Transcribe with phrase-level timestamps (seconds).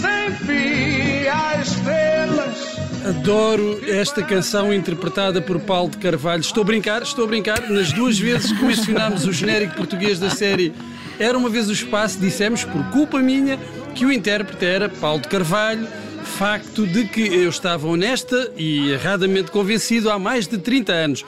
[0.00, 2.78] sem fim às estrelas.
[3.06, 6.40] Adoro esta canção interpretada por Paulo de Carvalho.
[6.40, 7.68] Estou a brincar, estou a brincar.
[7.70, 10.72] Nas duas vezes que mencionámos o genérico português da série
[11.18, 13.58] Era uma vez o espaço, dissemos, por culpa minha,
[13.94, 15.88] que o intérprete era Paulo de Carvalho.
[16.36, 21.24] Facto de que eu estava honesta e erradamente convencido há mais de 30 anos.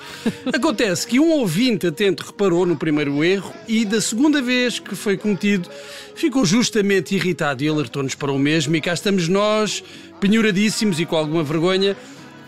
[0.53, 5.17] Acontece que um ouvinte atento reparou no primeiro erro e da segunda vez que foi
[5.17, 5.69] cometido
[6.15, 8.77] ficou justamente irritado e alertou-nos para o mesmo.
[8.77, 9.83] E cá estamos nós,
[10.21, 11.97] penhoradíssimos e com alguma vergonha,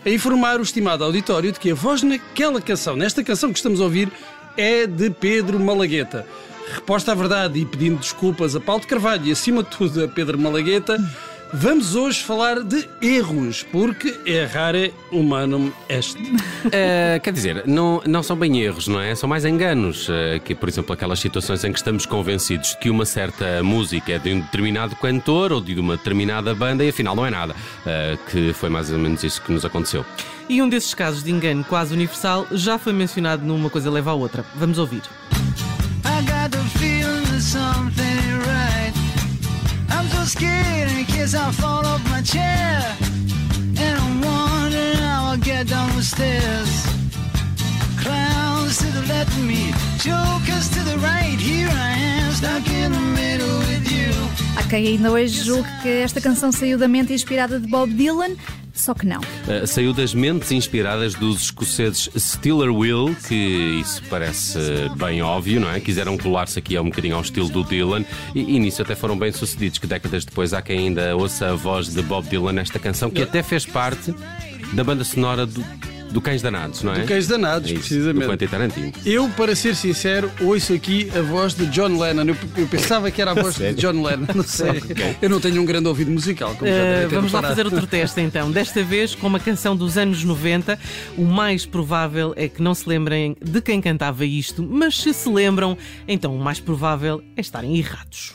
[0.05, 3.81] a informar o estimado auditório de que a voz naquela canção, nesta canção que estamos
[3.81, 4.11] a ouvir,
[4.55, 6.25] é de Pedro Malagueta.
[6.75, 10.07] Reposta à verdade e pedindo desculpas a Paulo de Carvalho e, acima de tudo, a
[10.07, 10.97] Pedro Malagueta,
[11.53, 16.17] vamos hoje falar de erros, porque errare humanum est.
[16.17, 19.13] Uh, quer dizer, não, não são bem erros, não é?
[19.13, 20.09] São mais enganos.
[20.09, 24.19] Uh, que, por exemplo, aquelas situações em que estamos convencidos que uma certa música é
[24.19, 27.53] de um determinado cantor ou de uma determinada banda e afinal não é nada.
[27.53, 30.03] Uh, que foi mais ou menos isso que nos aconteceu.
[30.49, 34.13] E um desses casos de engano quase universal já foi mencionado numa coisa leva à
[34.13, 34.43] outra.
[34.55, 35.03] Vamos ouvir.
[36.05, 38.93] I got the feeling that something right.
[39.89, 42.79] I'm so scared case I fall off my chair.
[43.83, 46.71] And I'm wondering how get down the stairs.
[48.03, 51.39] Clowns to the left of me, jokers to the right.
[51.39, 54.11] Here I am, stuck in the middle with you.
[54.57, 58.35] Há quem ainda hoje julgue que esta canção saiu da mente inspirada de Bob Dylan,
[58.73, 59.19] só que não.
[59.19, 64.59] Uh, saiu das mentes inspiradas dos escoceses Stiller Will, que isso parece
[64.97, 65.79] bem óbvio, não é?
[65.79, 69.31] Quiseram colar-se aqui um bocadinho ao estilo do Dylan e, e nisso até foram bem
[69.31, 73.09] sucedidos, que décadas depois há quem ainda ouça a voz de Bob Dylan nesta canção,
[73.09, 74.13] que até fez parte
[74.73, 75.63] da banda sonora do,
[76.13, 76.99] do Cães Danados, não é?
[76.99, 78.25] Do Cães Danados, É isso, precisamente.
[78.25, 78.93] Do Quentin Tarantino.
[79.03, 82.25] Eu, para ser sincero, ouço aqui a voz de John Lennon.
[82.25, 84.83] Eu, eu pensava que era a voz de John Lennon, não sei.
[85.21, 87.65] Eu não tenho um grande ouvido musical, como já Uh, devem ter vamos lá fazer
[87.65, 88.51] outro teste então.
[88.51, 90.77] Desta vez com uma canção dos anos 90.
[91.17, 95.29] O mais provável é que não se lembrem de quem cantava isto, mas se se
[95.29, 95.75] lembram,
[96.07, 98.33] então o mais provável é estarem errados.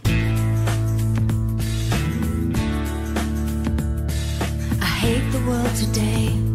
[4.81, 6.48] I hate the world today.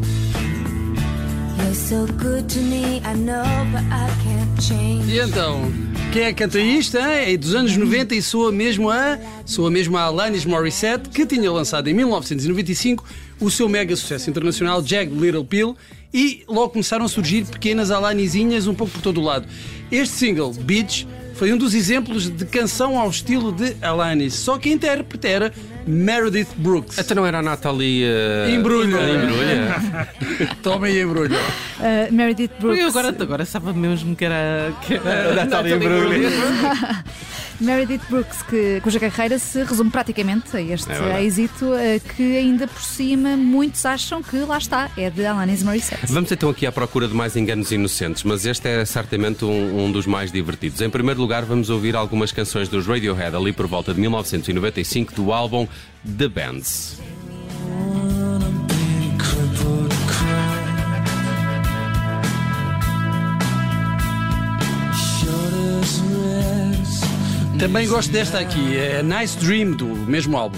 [5.05, 5.69] E então,
[6.13, 6.97] quem é que canta isto?
[6.97, 7.33] hein?
[7.33, 9.19] É dos anos 90 e soa mesmo a.
[9.45, 13.03] Soa mesmo a Alanis Morissette, que tinha lançado em 1995
[13.37, 15.75] o seu mega sucesso internacional Jagged Little Pill
[16.13, 19.45] e logo começaram a surgir pequenas Alanizinhas um pouco por todo o lado.
[19.91, 24.69] Este single, Beach, foi um dos exemplos de canção ao estilo de Alanis, só que
[24.69, 25.53] a intérprete era
[25.85, 26.97] Meredith Brooks.
[26.99, 28.05] Até não era a Natalie.
[28.05, 28.49] Uh...
[28.49, 28.97] Embrulha.
[28.97, 30.09] Embrulha.
[30.63, 31.35] Toma aí, embrulho.
[31.35, 32.79] Uh, Meredith Brooks.
[32.79, 34.73] Eu agora, agora sabe mesmo que era.
[34.81, 36.29] Que era Imbruglia.
[37.63, 42.67] Meredith Brooks, que, cuja carreira se resume praticamente a este É êxito, uh, que ainda
[42.67, 46.11] por cima muitos acham que lá está, é de Alanis Morissette.
[46.11, 49.91] Vamos então aqui à procura de mais enganos inocentes, mas este é certamente um, um
[49.91, 50.81] dos mais divertidos.
[50.81, 55.31] Em primeiro lugar, vamos ouvir algumas canções dos Radiohead ali por volta de 1995 do
[55.31, 55.67] álbum
[56.17, 57.12] The Bands.
[67.63, 70.57] Também gosto desta aqui, é Nice Dream, do mesmo álbum.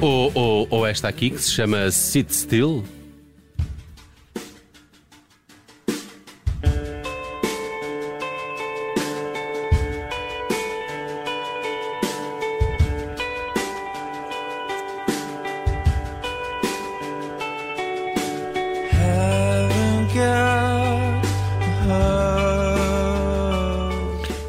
[0.00, 2.82] Ou, ou, ou esta aqui que se chama Sit Still.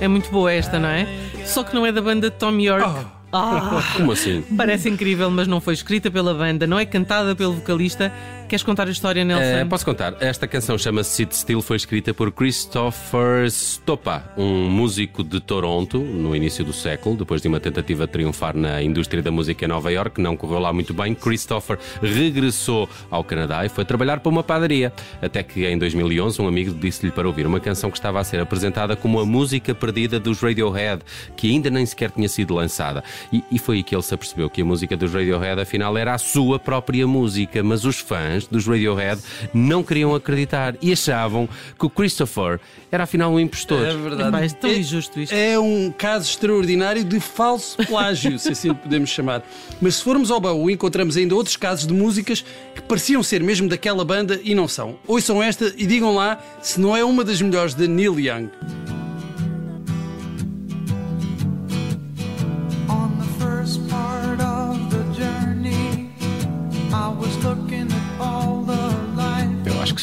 [0.04, 1.08] É muito boa esta, não é?
[1.46, 3.06] Só que não é da banda de Tom York.
[3.32, 4.44] Ah, Como assim?
[4.58, 8.12] parece incrível, mas não foi escrita pela banda, não é cantada pelo vocalista.
[8.48, 9.44] Queres contar a história, Nelson?
[9.44, 10.16] Eh, posso contar?
[10.20, 16.36] Esta canção chama-se Sit Still, foi escrita por Christopher Stopa, um músico de Toronto no
[16.36, 19.92] início do século, depois de uma tentativa de triunfar na indústria da música em Nova
[19.92, 21.16] York, não correu lá muito bem.
[21.16, 26.48] Christopher regressou ao Canadá e foi trabalhar para uma padaria, até que em 2011 um
[26.48, 30.20] amigo disse-lhe para ouvir uma canção que estava a ser apresentada como a música perdida
[30.20, 31.02] dos Radiohead,
[31.36, 33.04] que ainda nem sequer tinha sido lançada.
[33.32, 36.14] E, e foi aí que ele se apercebeu que a música dos Radiohead afinal era
[36.14, 39.22] a sua própria música, mas os fãs fãs dos Radiohead
[39.54, 41.48] não queriam acreditar e achavam
[41.78, 42.60] que o Christopher
[42.92, 43.86] era afinal um impostor.
[43.86, 44.46] É verdade.
[44.46, 45.34] É tão injusto isto.
[45.34, 49.44] É um caso extraordinário de falso plágio, se assim podemos chamar.
[49.82, 52.44] Mas se formos ao baú, encontramos ainda outros casos de músicas
[52.76, 54.96] que pareciam ser mesmo daquela banda e não são.
[55.08, 58.50] Ouçam esta e digam lá se não é uma das melhores de Neil Young.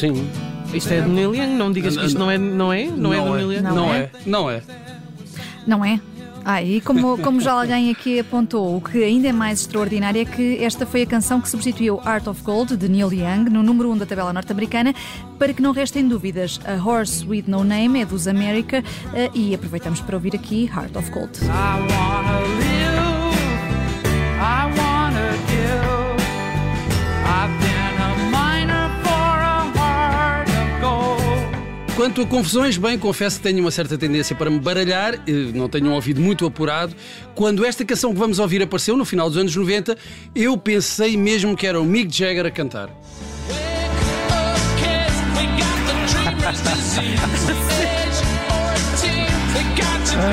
[0.00, 0.29] Sim.
[0.73, 3.20] Isto é de Neil Young, não digas que isto não é, não é, não, é
[3.20, 3.62] do Neil Young.
[3.62, 3.99] Não, Não é.
[3.99, 4.11] é?
[4.26, 4.62] Não é.
[5.67, 6.00] Não é?
[6.43, 10.25] Ah, e como, como já alguém aqui apontou, o que ainda é mais extraordinário é
[10.25, 13.91] que esta foi a canção que substituiu Art of Gold, de Neil Young, no número
[13.91, 14.94] 1 da tabela norte-americana.
[15.38, 18.82] Para que não restem dúvidas, a Horse with No Name é dos America
[19.12, 21.38] eh, e aproveitamos para ouvir aqui Heart of Gold.
[21.43, 22.30] I wanna
[32.00, 35.69] Quanto a confusões, bem, confesso que tenho uma certa tendência para me baralhar, eh, não
[35.69, 36.97] tenho um ouvido muito apurado.
[37.35, 39.99] Quando esta canção que vamos ouvir apareceu no final dos anos 90,
[40.35, 42.88] eu pensei mesmo que era o Mick Jagger a cantar.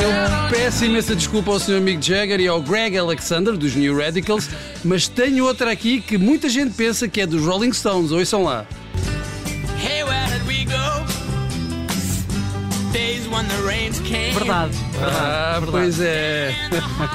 [0.02, 1.82] Eu peço imensa desculpa ao Sr.
[1.82, 4.50] Mick Jagger e ao Greg Alexander, dos New Radicals,
[4.86, 8.14] mas tenho outra aqui que muita gente pensa que é dos Rolling Stones.
[8.14, 8.66] Ouçam lá.
[14.34, 16.54] Verdade, Ah, pois é.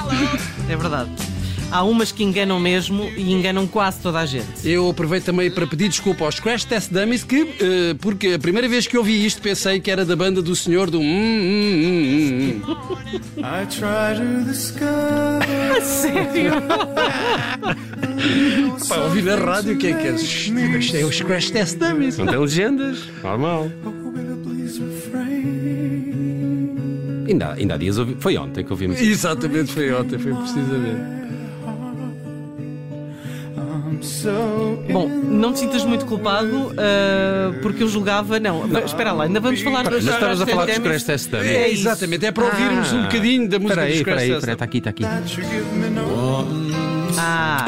[0.69, 1.09] é verdade.
[1.69, 4.45] Há umas que enganam mesmo e enganam quase toda a gente.
[4.63, 8.69] Eu aproveito também para pedir desculpa aos Crash Test Dummies, que, eh, porque a primeira
[8.69, 10.99] vez que ouvi isto pensei que era da banda do senhor do.
[10.99, 12.73] Hum, hum, hum, hum, hum.
[13.39, 15.47] I try to discover
[15.83, 16.51] Sério?
[18.87, 20.11] Pá, ouvi na rádio o que é que é?
[20.13, 22.17] Isto é os Crash Test Dummies.
[22.19, 23.71] Não tem legendas, normal.
[27.27, 28.15] Ainda, ainda há dias ouvi.
[28.19, 29.11] Foi ontem que ouvimos isso.
[29.11, 31.23] Exatamente, foi ontem, foi precisamente.
[34.91, 38.39] Bom, não te sintas muito culpado ah, porque eu julgava.
[38.39, 41.47] Não, espera lá, ainda vamos falar dos Mas estavas a falar dos Crash Test Dummies.
[41.47, 44.51] É, exatamente, é para ouvirmos um bocadinho da música Espera aí, dos Crash Test espera
[44.51, 46.72] aí, está aqui, está aqui.
[47.17, 47.65] Ah,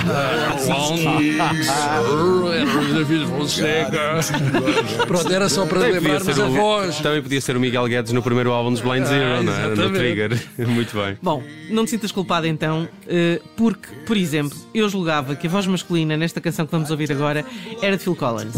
[5.07, 6.97] Pronto, era só para lembrarmos a o, voz.
[6.99, 9.67] também podia ser o Miguel Guedes no primeiro álbum dos Blind Zero, não é?
[9.69, 9.91] No.
[9.91, 10.39] Trigger.
[10.67, 11.17] Muito bem.
[11.21, 15.65] Bom, não te sintas culpado então, eh, porque, por exemplo, eu julgava que a voz
[15.67, 17.45] masculina nesta canção que vamos ouvir agora
[17.81, 18.55] era de Phil Collins.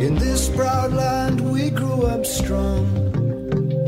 [0.00, 2.86] In this proud land we grew up strong.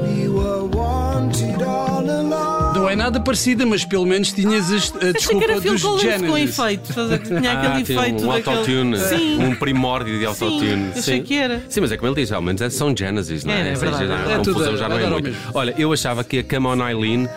[0.01, 2.48] We were wanted all along.
[2.75, 5.73] Não é nada parecida, mas pelo menos tinhas a, a Achei que desculpa era Phil
[5.73, 6.59] dos Collins com Genesis.
[6.59, 8.57] efeito, a tinha aquele Ah, efeito um daquele...
[8.57, 10.93] autotune, Sim, um primórdio de autotune.
[10.93, 11.63] Sim, achei que era.
[11.69, 13.69] Sim, mas é como ele diz, ao menos é- são Genesis, não é?
[13.71, 14.31] É, é seja, verdade.
[14.31, 15.33] a É tudo- confusão já não é muito.
[15.55, 17.29] Olha, eu achava que a Come On Eileen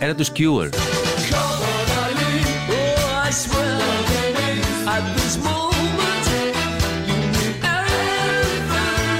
[0.00, 0.70] era dos Cure.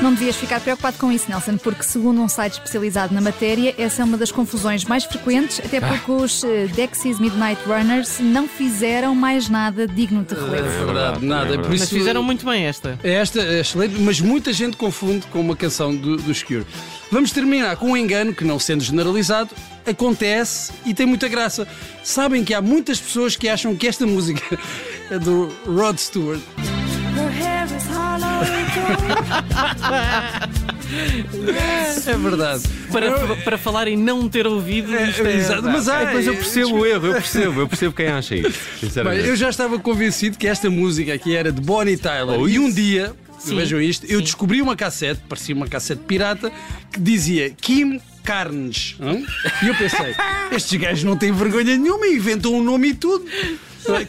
[0.09, 4.01] Não devias ficar preocupado com isso, Nelson, porque segundo um site especializado na matéria, essa
[4.01, 9.15] é uma das confusões mais frequentes, até porque os eh, Dexys Midnight Runners não fizeram
[9.15, 10.67] mais nada digno de relevo.
[10.67, 11.43] É verdade, nada.
[11.43, 11.75] é Por verdade.
[11.75, 12.99] isso, Mas fizeram muito bem esta.
[13.05, 16.65] É Esta é excelente, mas muita gente confunde com uma canção do, Cure.
[17.13, 19.51] Vamos terminar com um engano que, não sendo generalizado,
[19.85, 21.69] acontece e tem muita graça.
[22.03, 24.59] Sabem que há muitas pessoas que acham que esta música
[25.11, 26.41] é do Rod Stewart.
[32.07, 32.63] É verdade.
[32.91, 35.37] Para, para falar em não ter ouvido isto é...
[35.37, 38.59] Exato, mas há, Mas eu percebo o erro, eu percebo, eu percebo quem acha isso.
[39.05, 42.41] Bem, eu já estava convencido que esta música aqui era de Bonnie Tyler.
[42.41, 44.25] Oh, e um dia, Sim, vejam isto, eu sim.
[44.25, 46.51] descobri uma cassete, parecia uma cassete pirata,
[46.91, 48.97] que dizia Kim Carnes.
[49.01, 49.23] hã?
[49.63, 50.15] E eu pensei,
[50.53, 53.27] estes gajos não têm vergonha nenhuma, inventam um nome e tudo.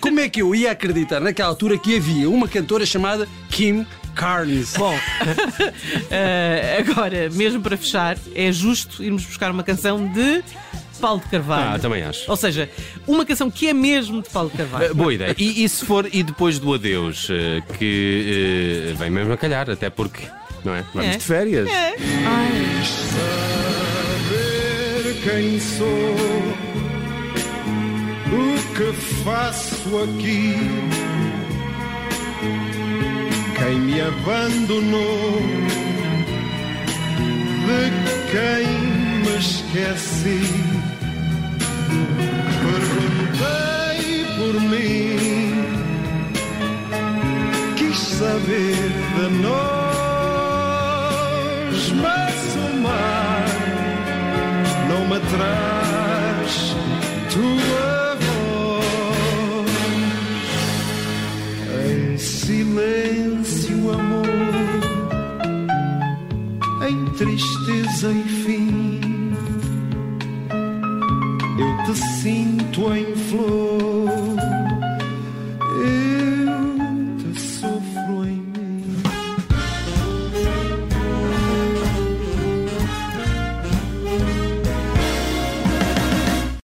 [0.02, 3.90] Como é que eu ia acreditar naquela altura que havia uma cantora chamada Kim Carnes?
[4.78, 4.94] Bom,
[6.12, 10.44] eh, agora, mesmo para fechar, é justo irmos buscar uma canção de
[11.00, 11.76] Paulo de Carvalho.
[11.76, 12.30] Ah, também acho.
[12.30, 12.70] Ou seja,
[13.08, 14.86] uma canção que é mesmo de Paulo de Carvalho.
[14.86, 15.34] Eh, Boa ideia.
[15.38, 19.70] E, e se for, e depois do adeus, eh, que eh, vem mesmo a calhar,
[19.70, 20.24] até porque,
[20.66, 20.84] não é?
[20.94, 21.18] Vamos É.
[21.18, 21.70] de férias.
[24.10, 25.88] Saber quem sou,
[28.34, 30.56] o que faço aqui.
[33.60, 35.42] Quem me abandonou,
[37.66, 37.82] de
[38.32, 38.66] quem
[39.24, 40.44] me esqueci.
[42.64, 44.02] Perguntei
[44.38, 45.18] por mim,
[47.76, 50.60] quis saber de nós,
[52.02, 53.46] mas o mar
[54.88, 56.52] não me traz
[57.34, 59.70] tua voz.
[61.86, 63.29] Em silêncio,
[64.00, 64.26] amor,
[66.88, 69.00] em tristeza e fim.
[71.58, 73.99] Eu te sinto em flor